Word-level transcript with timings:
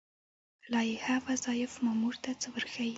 لایحه 0.73 1.15
وظایف 1.27 1.71
مامور 1.85 2.15
ته 2.23 2.31
څه 2.41 2.47
ورښيي؟ 2.53 2.89